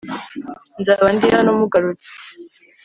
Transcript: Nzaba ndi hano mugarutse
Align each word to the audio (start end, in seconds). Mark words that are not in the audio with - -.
Nzaba 0.79 1.07
ndi 1.15 1.27
hano 1.35 1.49
mugarutse 1.59 2.07